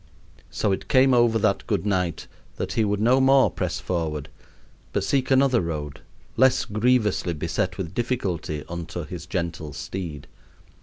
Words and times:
So 0.49 0.71
it 0.71 0.87
came 0.87 1.13
over 1.13 1.37
that 1.37 1.67
good 1.67 1.85
knight 1.85 2.25
that 2.55 2.73
he 2.73 2.83
would 2.83 2.99
no 2.99 3.21
more 3.21 3.51
press 3.51 3.79
forward, 3.79 4.29
but 4.93 5.03
seek 5.03 5.29
another 5.29 5.61
road, 5.61 6.01
less 6.35 6.65
grievously 6.65 7.33
beset 7.33 7.77
with 7.77 7.93
difficulty 7.93 8.63
unto 8.67 9.03
his 9.05 9.27
gentle 9.27 9.73
steed. 9.73 10.25